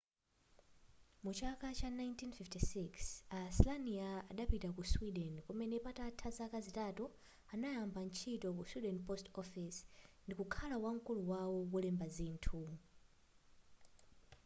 [1.23, 7.03] muchaka cha 1956 a slania idapita ku sweden kumene patatha zaka zitatu
[7.53, 9.77] anayamba ntchito ku sweden post office
[10.25, 12.59] ndi kukhala wamkulu wawo wolemba zinthu